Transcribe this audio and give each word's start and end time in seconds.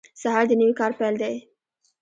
سهار 0.21 0.45
د 0.47 0.51
نوي 0.59 0.73
کار 0.79 0.91
پیل 0.99 1.15
دی. 1.21 1.35